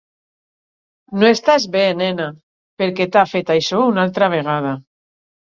[1.23, 2.27] No estàs bé, nena;
[2.83, 4.77] per què t'ha fet això una altra vegada...